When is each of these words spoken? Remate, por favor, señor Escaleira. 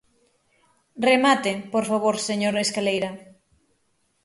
Remate, 1.09 1.51
por 1.73 1.83
favor, 1.91 2.15
señor 2.27 2.55
Escaleira. 2.65 3.11